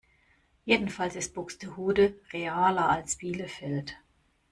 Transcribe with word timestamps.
Jedenfalls 0.65 1.15
ist 1.15 1.35
Buxtehude 1.35 2.19
realer 2.33 2.89
als 2.89 3.17
Bielefeld. 3.17 3.97